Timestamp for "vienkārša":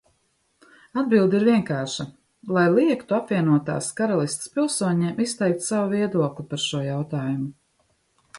1.49-2.05